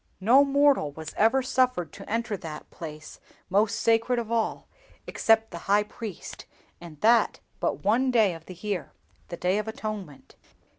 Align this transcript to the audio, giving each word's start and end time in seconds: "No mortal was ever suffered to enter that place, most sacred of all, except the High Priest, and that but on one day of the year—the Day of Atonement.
"No 0.19 0.43
mortal 0.43 0.91
was 0.93 1.13
ever 1.15 1.43
suffered 1.43 1.91
to 1.93 2.09
enter 2.09 2.35
that 2.35 2.71
place, 2.71 3.19
most 3.51 3.79
sacred 3.79 4.17
of 4.17 4.31
all, 4.31 4.67
except 5.05 5.51
the 5.51 5.59
High 5.69 5.83
Priest, 5.83 6.45
and 6.81 6.99
that 7.01 7.39
but 7.59 7.73
on 7.73 7.81
one 7.83 8.09
day 8.09 8.33
of 8.33 8.47
the 8.47 8.55
year—the 8.55 9.37
Day 9.37 9.59
of 9.59 9.67
Atonement. 9.67 10.35